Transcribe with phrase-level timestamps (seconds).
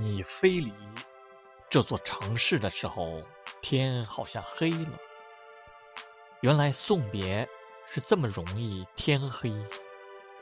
[0.00, 0.72] 你飞离
[1.68, 3.20] 这座城市的时候
[3.60, 4.98] 天好像黑了。
[6.40, 7.48] 原来送别
[7.84, 9.52] 是这么容易天黑。